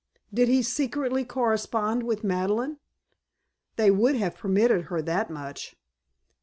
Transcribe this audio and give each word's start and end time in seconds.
Did 0.33 0.47
he 0.47 0.63
secretly 0.63 1.23
correspond 1.23 2.01
with 2.01 2.23
Madeleine? 2.23 2.79
(They 3.75 3.91
would 3.91 4.15
have 4.15 4.33
permitted 4.35 4.85
her 4.85 4.99
that 5.03 5.29
much.) 5.29 5.75